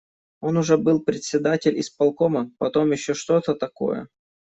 [0.39, 4.07] Он уже был председатель исполкома, потом ещё что-то такое.